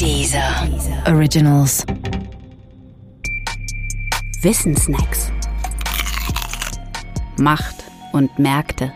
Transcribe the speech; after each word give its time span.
Dieser 0.00 0.68
Originals. 1.06 1.84
Wissensnacks. 4.40 5.30
Macht 7.38 7.84
und 8.12 8.36
Märkte. 8.38 8.92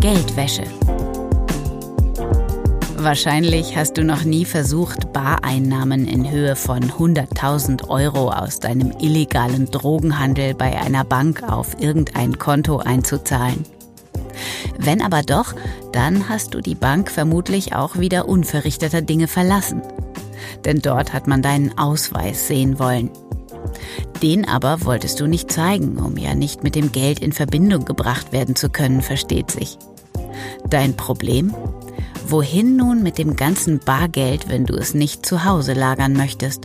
Geldwäsche. 0.00 0.64
Wahrscheinlich 2.96 3.76
hast 3.76 3.96
du 3.96 4.04
noch 4.04 4.24
nie 4.24 4.44
versucht, 4.44 5.12
Bareinnahmen 5.12 6.06
in 6.06 6.30
Höhe 6.30 6.56
von 6.56 6.82
100.000 6.82 7.88
Euro 7.88 8.30
aus 8.30 8.60
deinem 8.60 8.92
illegalen 9.00 9.70
Drogenhandel 9.70 10.54
bei 10.54 10.78
einer 10.78 11.04
Bank 11.04 11.42
auf 11.42 11.80
irgendein 11.80 12.38
Konto 12.38 12.78
einzuzahlen. 12.78 13.64
Wenn 14.82 15.02
aber 15.02 15.22
doch, 15.22 15.54
dann 15.92 16.28
hast 16.28 16.54
du 16.54 16.60
die 16.60 16.74
Bank 16.74 17.10
vermutlich 17.10 17.74
auch 17.74 17.98
wieder 17.98 18.28
unverrichteter 18.28 19.02
Dinge 19.02 19.28
verlassen. 19.28 19.82
Denn 20.64 20.80
dort 20.80 21.12
hat 21.12 21.26
man 21.26 21.42
deinen 21.42 21.76
Ausweis 21.76 22.48
sehen 22.48 22.78
wollen. 22.78 23.10
Den 24.22 24.48
aber 24.48 24.84
wolltest 24.84 25.20
du 25.20 25.26
nicht 25.26 25.52
zeigen, 25.52 25.98
um 25.98 26.16
ja 26.16 26.34
nicht 26.34 26.62
mit 26.62 26.74
dem 26.74 26.92
Geld 26.92 27.20
in 27.20 27.32
Verbindung 27.32 27.84
gebracht 27.84 28.32
werden 28.32 28.56
zu 28.56 28.70
können, 28.70 29.02
versteht 29.02 29.50
sich. 29.50 29.76
Dein 30.68 30.96
Problem? 30.96 31.54
Wohin 32.26 32.76
nun 32.76 33.02
mit 33.02 33.18
dem 33.18 33.36
ganzen 33.36 33.80
Bargeld, 33.80 34.48
wenn 34.48 34.64
du 34.64 34.74
es 34.74 34.94
nicht 34.94 35.26
zu 35.26 35.44
Hause 35.44 35.74
lagern 35.74 36.14
möchtest? 36.14 36.64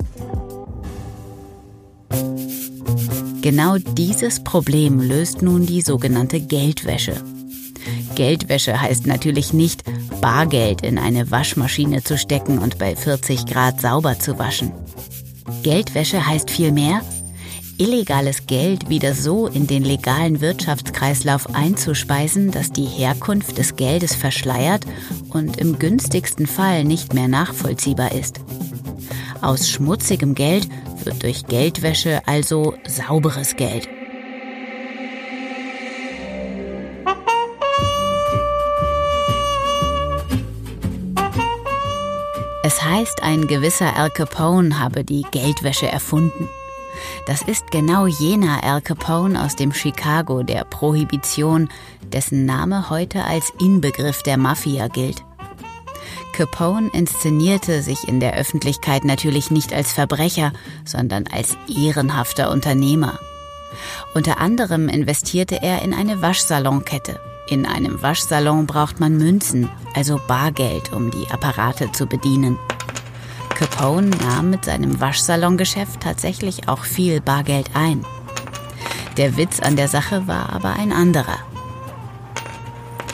Genau 3.41 3.77
dieses 3.77 4.43
Problem 4.43 4.99
löst 4.99 5.41
nun 5.41 5.65
die 5.65 5.81
sogenannte 5.81 6.39
Geldwäsche. 6.39 7.15
Geldwäsche 8.15 8.81
heißt 8.81 9.05
natürlich 9.05 9.53
nicht, 9.53 9.83
Bargeld 10.21 10.81
in 10.81 10.97
eine 10.97 11.29
Waschmaschine 11.31 12.03
zu 12.03 12.17
stecken 12.17 12.57
und 12.57 12.77
bei 12.77 12.95
40 12.95 13.45
Grad 13.45 13.81
sauber 13.81 14.17
zu 14.17 14.39
waschen. 14.39 14.71
Geldwäsche 15.63 16.25
heißt 16.25 16.49
vielmehr, 16.49 17.01
illegales 17.77 18.47
Geld 18.47 18.89
wieder 18.89 19.13
so 19.13 19.47
in 19.47 19.67
den 19.67 19.83
legalen 19.83 20.41
Wirtschaftskreislauf 20.41 21.53
einzuspeisen, 21.53 22.51
dass 22.51 22.71
die 22.71 22.85
Herkunft 22.85 23.57
des 23.57 23.75
Geldes 23.75 24.15
verschleiert 24.15 24.85
und 25.29 25.57
im 25.57 25.77
günstigsten 25.77 26.47
Fall 26.47 26.85
nicht 26.85 27.13
mehr 27.13 27.27
nachvollziehbar 27.27 28.13
ist. 28.13 28.39
Aus 29.41 29.69
schmutzigem 29.69 30.35
Geld 30.35 30.67
wird 31.03 31.21
durch 31.23 31.45
Geldwäsche 31.45 32.25
also 32.25 32.73
sauberes 32.87 33.55
Geld. 33.55 33.87
Es 42.65 42.81
heißt, 42.81 43.21
ein 43.21 43.45
gewisser 43.45 43.95
Al 43.95 44.09
Capone 44.09 44.79
habe 44.79 45.03
die 45.03 45.21
Geldwäsche 45.29 45.87
erfunden. 45.87 46.49
Das 47.27 47.43
ist 47.43 47.69
genau 47.69 48.07
jener 48.07 48.63
Al 48.63 48.81
Capone 48.81 49.39
aus 49.39 49.55
dem 49.55 49.71
Chicago 49.71 50.41
der 50.41 50.63
Prohibition, 50.63 51.69
dessen 52.11 52.47
Name 52.47 52.89
heute 52.89 53.23
als 53.23 53.53
Inbegriff 53.59 54.23
der 54.23 54.37
Mafia 54.37 54.87
gilt. 54.87 55.23
Capone 56.33 56.89
inszenierte 56.91 57.83
sich 57.83 58.07
in 58.07 58.19
der 58.19 58.33
Öffentlichkeit 58.33 59.05
natürlich 59.05 59.51
nicht 59.51 59.71
als 59.71 59.93
Verbrecher, 59.93 60.51
sondern 60.85 61.27
als 61.27 61.57
ehrenhafter 61.67 62.49
Unternehmer. 62.49 63.19
Unter 64.15 64.39
anderem 64.39 64.89
investierte 64.89 65.61
er 65.61 65.83
in 65.83 65.93
eine 65.93 66.23
Waschsalonkette. 66.23 67.19
In 67.47 67.65
einem 67.65 68.01
Waschsalon 68.01 68.65
braucht 68.65 68.99
man 68.99 69.17
Münzen, 69.17 69.69
also 69.93 70.19
Bargeld, 70.27 70.91
um 70.91 71.11
die 71.11 71.29
Apparate 71.29 71.91
zu 71.91 72.07
bedienen. 72.07 72.57
Capone 73.49 74.09
nahm 74.09 74.49
mit 74.49 74.65
seinem 74.65 74.99
Waschsalongeschäft 74.99 76.01
tatsächlich 76.01 76.67
auch 76.67 76.83
viel 76.83 77.21
Bargeld 77.21 77.69
ein. 77.73 78.03
Der 79.17 79.37
Witz 79.37 79.59
an 79.59 79.75
der 79.75 79.87
Sache 79.87 80.27
war 80.27 80.51
aber 80.51 80.73
ein 80.73 80.91
anderer. 80.91 81.37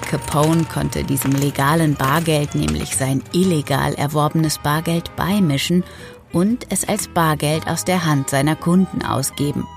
Capone 0.10 0.64
konnte 0.66 1.04
diesem 1.04 1.32
legalen 1.32 1.96
Bargeld 1.96 2.56
nämlich 2.56 2.96
sein 2.96 3.22
illegal 3.34 3.94
erworbenes 3.94 4.58
Bargeld 4.58 5.16
beimischen 5.16 5.84
und 6.34 6.68
es 6.70 6.88
als 6.88 7.08
Bargeld 7.08 7.68
aus 7.68 7.86
der 7.86 8.06
Hand 8.06 8.30
seiner 8.30 8.56
Kunden 8.56 9.04
ausgeben. 9.04 9.68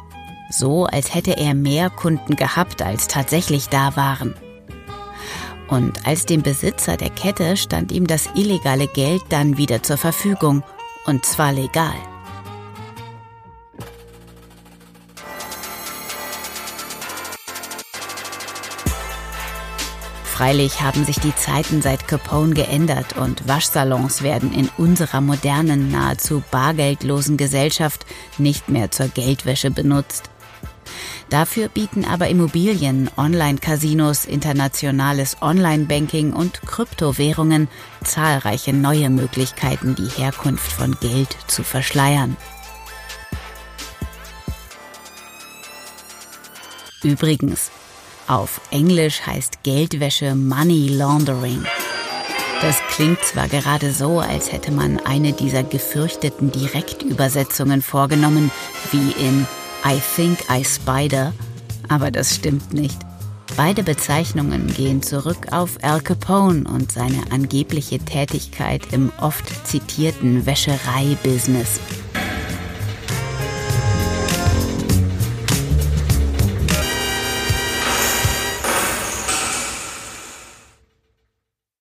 So 0.50 0.86
als 0.86 1.14
hätte 1.14 1.36
er 1.36 1.54
mehr 1.54 1.90
Kunden 1.90 2.36
gehabt, 2.36 2.82
als 2.82 3.08
tatsächlich 3.08 3.68
da 3.68 3.96
waren. 3.96 4.34
Und 5.68 6.06
als 6.06 6.26
dem 6.26 6.42
Besitzer 6.42 6.96
der 6.96 7.10
Kette 7.10 7.56
stand 7.56 7.90
ihm 7.92 8.06
das 8.06 8.28
illegale 8.34 8.86
Geld 8.86 9.22
dann 9.30 9.56
wieder 9.56 9.82
zur 9.82 9.96
Verfügung. 9.96 10.62
Und 11.06 11.24
zwar 11.24 11.52
legal. 11.52 11.94
Freilich 20.34 20.82
haben 20.82 21.04
sich 21.04 21.20
die 21.20 21.34
Zeiten 21.36 21.80
seit 21.80 22.08
Capone 22.08 22.54
geändert 22.54 23.16
und 23.16 23.46
Waschsalons 23.46 24.22
werden 24.22 24.52
in 24.52 24.68
unserer 24.76 25.20
modernen, 25.20 25.92
nahezu 25.92 26.42
bargeldlosen 26.50 27.36
Gesellschaft 27.36 28.04
nicht 28.36 28.68
mehr 28.68 28.90
zur 28.90 29.06
Geldwäsche 29.06 29.70
benutzt. 29.70 30.33
Dafür 31.30 31.68
bieten 31.68 32.04
aber 32.04 32.28
Immobilien, 32.28 33.10
Online-Casinos, 33.16 34.24
internationales 34.24 35.36
Online-Banking 35.40 36.32
und 36.32 36.62
Kryptowährungen 36.62 37.68
zahlreiche 38.04 38.72
neue 38.72 39.10
Möglichkeiten, 39.10 39.94
die 39.94 40.08
Herkunft 40.08 40.70
von 40.70 40.96
Geld 41.00 41.36
zu 41.46 41.62
verschleiern. 41.62 42.36
Übrigens, 47.02 47.70
auf 48.26 48.60
Englisch 48.70 49.22
heißt 49.26 49.62
Geldwäsche 49.62 50.34
Money 50.34 50.88
Laundering. 50.88 51.64
Das 52.62 52.78
klingt 52.88 53.22
zwar 53.22 53.48
gerade 53.48 53.92
so, 53.92 54.20
als 54.20 54.50
hätte 54.52 54.72
man 54.72 54.98
eine 55.00 55.32
dieser 55.32 55.62
gefürchteten 55.62 56.50
Direktübersetzungen 56.50 57.82
vorgenommen, 57.82 58.50
wie 58.90 59.10
in 59.20 59.46
I 59.86 60.00
Think 60.16 60.38
I 60.50 60.64
Spider, 60.64 61.32
aber 61.88 62.10
das 62.10 62.34
stimmt 62.34 62.72
nicht. 62.72 62.98
Beide 63.56 63.82
Bezeichnungen 63.82 64.66
gehen 64.68 65.02
zurück 65.02 65.48
auf 65.52 65.78
Al 65.82 66.00
Capone 66.00 66.64
und 66.64 66.90
seine 66.90 67.30
angebliche 67.30 67.98
Tätigkeit 67.98 68.80
im 68.92 69.12
oft 69.20 69.44
zitierten 69.66 70.46
Wäscherei-Business– 70.46 71.80